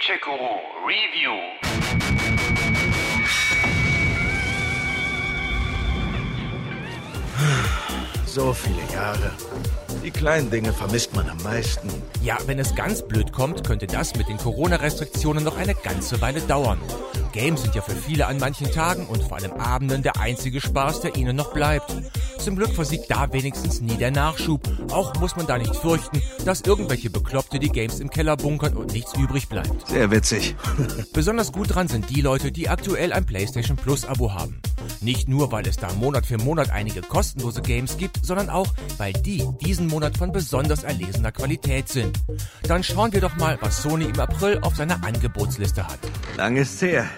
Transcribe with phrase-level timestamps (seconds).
[0.00, 1.36] Gencheck-Guru Review.
[8.24, 9.32] So viele Jahre.
[10.02, 11.90] Die kleinen Dinge vermisst man am meisten.
[12.22, 16.40] Ja, wenn es ganz blöd kommt, könnte das mit den Corona-Restriktionen noch eine ganze Weile
[16.40, 16.80] dauern.
[17.32, 21.02] Games sind ja für viele an manchen Tagen und vor allem Abenden der einzige Spaß,
[21.02, 21.94] der ihnen noch bleibt.
[22.38, 24.62] Zum Glück versiegt da wenigstens nie der Nachschub.
[24.92, 28.92] Auch muss man da nicht fürchten, dass irgendwelche Bekloppte die Games im Keller bunkern und
[28.92, 29.88] nichts übrig bleibt.
[29.88, 30.56] Sehr witzig.
[31.12, 34.60] Besonders gut dran sind die Leute, die aktuell ein PlayStation Plus Abo haben.
[35.00, 38.68] Nicht nur, weil es da Monat für Monat einige kostenlose Games gibt, sondern auch,
[38.98, 42.18] weil die diesen Monat von besonders erlesener Qualität sind.
[42.64, 45.98] Dann schauen wir doch mal, was Sony im April auf seiner Angebotsliste hat.
[46.36, 47.08] Lang ist's her.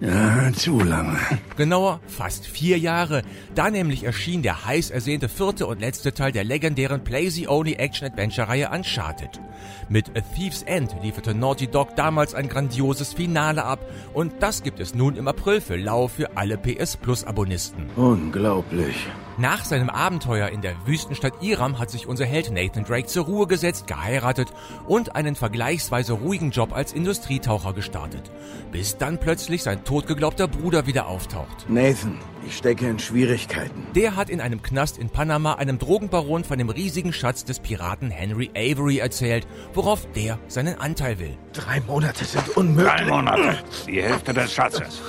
[0.00, 1.18] Ja, zu lange.
[1.56, 3.22] Genauer fast vier Jahre.
[3.56, 9.40] Da nämlich erschien der heiß ersehnte vierte und letzte Teil der legendären Playsy-Only Action-Adventure-Reihe Uncharted.
[9.88, 13.80] Mit A Thief's End lieferte Naughty Dog damals ein grandioses Finale ab
[14.14, 17.86] und das gibt es nun im April für lau für alle PS Plus Abonnisten.
[17.96, 18.94] Unglaublich.
[19.38, 23.46] Nach seinem Abenteuer in der Wüstenstadt Iram hat sich unser Held Nathan Drake zur Ruhe
[23.46, 24.52] gesetzt, geheiratet
[24.88, 28.32] und einen vergleichsweise ruhigen Job als Industrietaucher gestartet.
[28.72, 31.66] Bis dann plötzlich sein totgeglaubter Bruder wieder auftaucht.
[31.68, 33.86] Nathan, ich stecke in Schwierigkeiten.
[33.94, 38.10] Der hat in einem Knast in Panama einem Drogenbaron von dem riesigen Schatz des Piraten
[38.10, 41.38] Henry Avery erzählt, worauf der seinen Anteil will.
[41.52, 42.92] Drei Monate sind unmöglich.
[42.92, 43.58] Drei Monate.
[43.86, 45.00] Die Hälfte des Schatzes.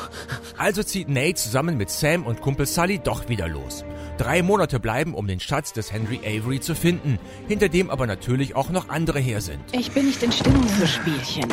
[0.56, 3.84] Also zieht Nate zusammen mit Sam und Kumpel Sully doch wieder los.
[4.20, 7.18] Drei Monate bleiben, um den Schatz des Henry Avery zu finden,
[7.48, 9.62] hinter dem aber natürlich auch noch andere her sind.
[9.72, 11.46] Ich bin nicht in Stimmung für Spielchen.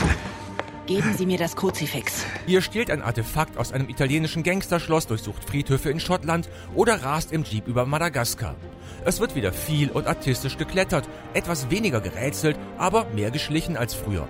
[0.86, 2.24] Geben Sie mir das Kruzifix.
[2.48, 7.44] Ihr stiehlt ein Artefakt aus einem italienischen Gangsterschloss, durchsucht Friedhöfe in Schottland oder rast im
[7.44, 8.56] Jeep über Madagaskar.
[9.04, 14.28] Es wird wieder viel und artistisch geklettert, etwas weniger gerätselt, aber mehr geschlichen als früher.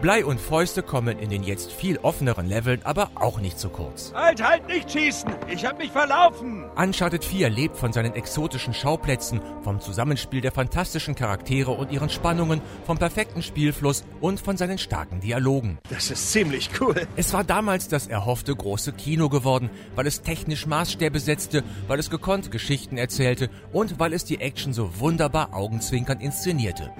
[0.00, 4.12] Blei und Fäuste kommen in den jetzt viel offeneren Leveln aber auch nicht zu kurz.
[4.14, 5.30] Halt, halt, nicht schießen!
[5.48, 6.64] Ich hab mich verlaufen!
[6.76, 12.60] Uncharted 4 lebt von seinen exotischen Schauplätzen, vom Zusammenspiel der fantastischen Charaktere und ihren Spannungen,
[12.84, 15.78] vom perfekten Spielfluss und von seinen starken Dialogen.
[15.90, 17.06] Das ist ziemlich cool.
[17.16, 22.10] Es war damals das erhoffte große Kino geworden, weil es technisch Maßstäbe setzte, weil es
[22.10, 26.90] gekonnt Geschichten erzählte und weil es die Action so wunderbar augenzwinkernd inszenierte.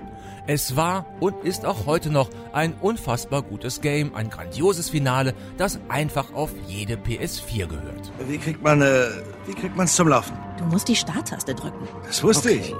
[0.47, 5.81] Es war und ist auch heute noch ein unfassbar gutes Game, ein grandioses Finale, das
[5.89, 8.12] einfach auf jede PS4 gehört.
[8.27, 9.09] Wie kriegt man, äh,
[9.47, 10.37] wie kriegt man's zum Laufen?
[10.59, 11.89] Du musst die Starttaste drücken.
[12.07, 12.73] Das wusste ich.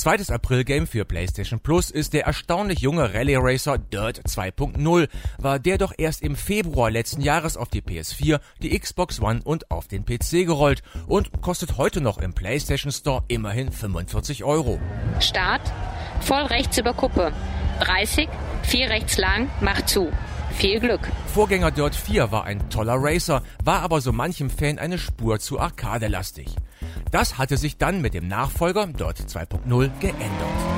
[0.00, 5.10] Zweites April-Game für PlayStation Plus ist der erstaunlich junge Rally Racer Dirt 2.0.
[5.36, 9.70] War der doch erst im Februar letzten Jahres auf die PS4, die Xbox One und
[9.70, 14.80] auf den PC gerollt und kostet heute noch im PlayStation Store immerhin 45 Euro.
[15.18, 15.70] Start,
[16.22, 17.34] voll rechts über Kuppe.
[17.80, 18.26] 30,
[18.62, 20.10] 4 rechts lang, macht zu.
[20.56, 21.06] Viel Glück.
[21.34, 25.60] Vorgänger Dirt 4 war ein toller Racer, war aber so manchem Fan eine Spur zu
[25.60, 26.56] arkadelastig.
[27.10, 30.28] Das hatte sich dann mit dem Nachfolger Dirt 2.0 geändert.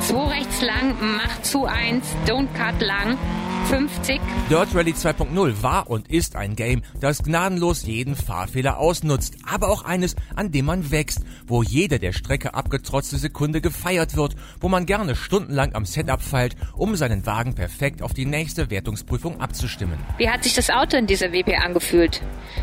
[0.03, 3.19] 2 rechts lang, macht zu 1, don't cut lang.
[3.65, 9.71] 50, Dirt Rally 2.0 war und ist ein Game, das gnadenlos jeden Fahrfehler ausnutzt, aber
[9.71, 14.69] auch eines, an dem man wächst, wo jede der Strecke abgetrotzte Sekunde gefeiert wird, wo
[14.69, 19.99] man gerne stundenlang am Setup feilt, um seinen Wagen perfekt auf die nächste Wertungsprüfung abzustimmen.
[20.19, 22.21] wie hat sich das Auto in dieser WP angefühlt?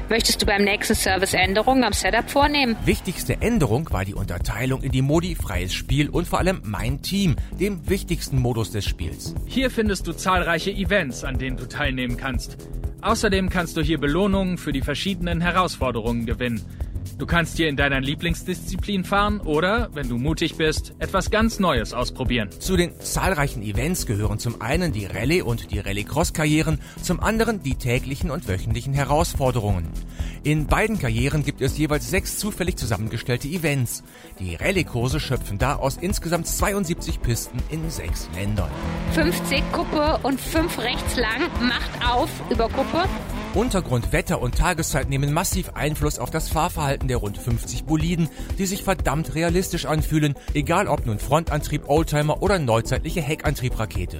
[0.09, 2.76] Möchtest du beim nächsten Service Änderungen am Setup vornehmen?
[2.86, 7.36] Wichtigste Änderung war die Unterteilung in die Modi freies Spiel und vor allem mein Team,
[7.59, 9.34] dem wichtigsten Modus des Spiels.
[9.46, 10.89] Hier findest du zahlreiche Events,
[11.24, 12.58] an denen du teilnehmen kannst.
[13.02, 16.62] Außerdem kannst du hier Belohnungen für die verschiedenen Herausforderungen gewinnen.
[17.19, 21.94] Du kannst hier in deiner Lieblingsdisziplin fahren oder, wenn du mutig bist, etwas ganz Neues
[21.94, 22.50] ausprobieren.
[22.59, 27.75] Zu den zahlreichen Events gehören zum einen die Rallye- und die Rallycross-Karrieren, zum anderen die
[27.75, 29.90] täglichen und wöchentlichen Herausforderungen.
[30.44, 34.02] In beiden Karrieren gibt es jeweils sechs zufällig zusammengestellte Events.
[34.40, 38.72] Die Rallye-Kurse schöpfen da aus insgesamt 72 Pisten in sechs Ländern.
[39.12, 43.03] 50 Kuppe und 5 rechts lang, macht auf über Kuppe.
[43.55, 48.29] Untergrund, Wetter und Tageszeit nehmen massiv Einfluss auf das Fahrverhalten der rund 50 Boliden,
[48.59, 54.19] die sich verdammt realistisch anfühlen, egal ob nun Frontantrieb, Oldtimer oder neuzeitliche Heckantriebrakete.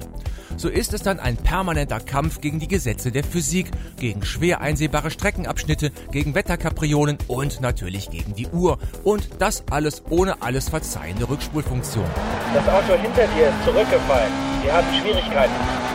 [0.56, 5.12] So ist es dann ein permanenter Kampf gegen die Gesetze der Physik, gegen schwer einsehbare
[5.12, 8.78] Streckenabschnitte, gegen Wetterkapriolen und natürlich gegen die Uhr.
[9.04, 12.04] Und das alles ohne alles verzeihende Rückspulfunktion.
[12.52, 14.32] Das Auto hinter dir ist zurückgefallen.
[14.64, 15.89] Wir haben Schwierigkeiten.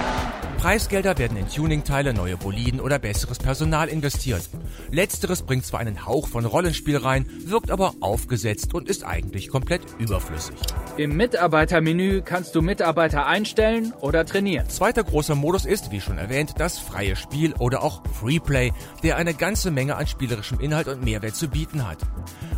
[0.66, 4.50] Preisgelder werden in Tuningteile, neue Boliden oder besseres Personal investiert.
[4.90, 9.84] Letzteres bringt zwar einen Hauch von Rollenspiel rein, wirkt aber aufgesetzt und ist eigentlich komplett
[10.00, 10.56] überflüssig.
[10.98, 14.68] Im Mitarbeitermenü kannst du Mitarbeiter einstellen oder trainieren.
[14.68, 18.74] Zweiter großer Modus ist, wie schon erwähnt, das freie Spiel oder auch Freeplay,
[19.04, 22.00] der eine ganze Menge an spielerischem Inhalt und Mehrwert zu bieten hat.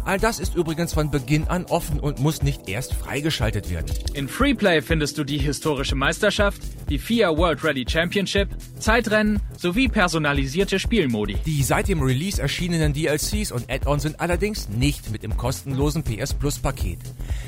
[0.07, 3.91] All das ist übrigens von Beginn an offen und muss nicht erst freigeschaltet werden.
[4.13, 8.47] In Freeplay findest du die historische Meisterschaft, die FIA World Rally Championship,
[8.79, 11.35] Zeitrennen sowie personalisierte Spielmodi.
[11.45, 16.33] Die seit dem Release erschienenen DLCs und Add-ons sind allerdings nicht mit im kostenlosen PS
[16.35, 16.99] Plus Paket.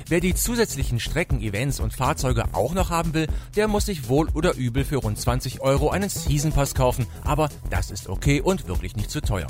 [0.10, 4.28] Wer die zusätzlichen Strecken, Events und Fahrzeuge auch noch haben will, der muss sich wohl
[4.34, 8.68] oder übel für rund 20 Euro einen Season Pass kaufen, aber das ist okay und
[8.68, 9.48] wirklich nicht zu teuer.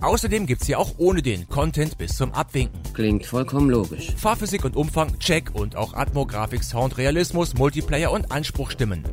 [0.00, 2.80] Außerdem gibt's hier auch ohne den Content bis zum Abwinken.
[2.94, 4.12] Klingt vollkommen logisch.
[4.16, 9.04] Fahrphysik und Umfang, Check und auch Atmo, Grafik, Sound, Realismus, Multiplayer und Anspruch stimmen.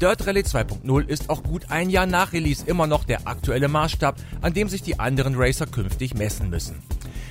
[0.00, 4.16] Dirt Rally 2.0 ist auch gut ein Jahr nach Release immer noch der aktuelle Maßstab,
[4.40, 6.82] an dem sich die anderen Racer künftig messen müssen.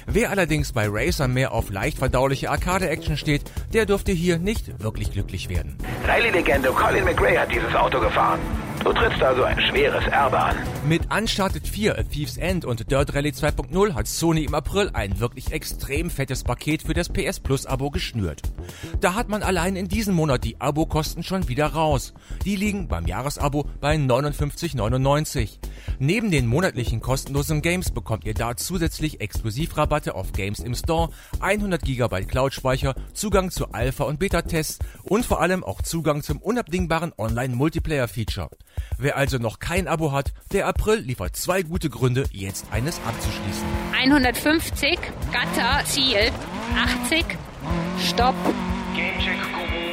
[0.05, 3.41] Wer allerdings bei Racer mehr auf leicht verdauliche Arcade-Action steht,
[3.73, 5.77] der dürfte hier nicht wirklich glücklich werden.
[6.07, 8.39] Rallye-Legende Colin McRae hat dieses Auto gefahren.
[8.83, 10.55] Du trittst also ein schweres Erbe an.
[10.87, 15.19] Mit Uncharted 4, A Thief's End und Dirt Rally 2.0 hat Sony im April ein
[15.19, 18.41] wirklich extrem fettes Paket für das PS Plus Abo geschnürt.
[19.01, 22.13] Da hat man allein in diesem Monat die Abokosten schon wieder raus.
[22.45, 25.59] Die liegen beim Jahresabo bei 59,99.
[25.99, 31.09] Neben den monatlichen kostenlosen Games bekommt ihr da zusätzlich Exklusivrabatte auf Games im Store,
[31.39, 37.13] 100 GB Cloud-Speicher, Zugang zu Alpha- und Beta-Tests und vor allem auch Zugang zum unabdingbaren
[37.17, 38.49] Online-Multiplayer-Feature.
[38.97, 43.67] Wer also noch kein Abo hat, der April liefert zwei gute Gründe, jetzt eines abzuschließen.
[43.93, 44.99] 150,
[45.31, 46.31] Gatter, Ziel,
[47.05, 47.25] 80,
[47.99, 48.35] Stopp.
[48.95, 49.88] Gamecheck Guru